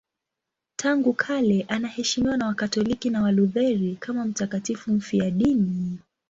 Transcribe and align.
Tangu 0.75 1.13
kale 1.13 1.65
anaheshimiwa 1.67 2.37
na 2.37 2.47
Wakatoliki 2.47 3.09
na 3.09 3.21
Walutheri 3.21 3.95
kama 3.99 4.25
mtakatifu 4.25 4.91
mfiadini. 4.93 5.99